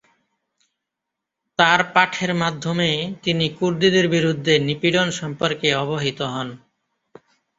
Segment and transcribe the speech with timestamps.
[1.59, 2.89] তার পাঠের মাধ্যমে,
[3.23, 6.47] তিনি কুর্দিদের বিরুদ্ধে নিপীড়ন সম্পর্কে অবহিত হন।